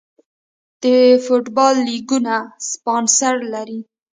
د 0.83 0.85
فوټبال 1.23 1.75
لیګونه 1.87 2.35
سپانسر 2.71 3.35
لري 3.53 3.79